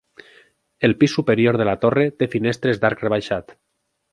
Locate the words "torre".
1.85-2.07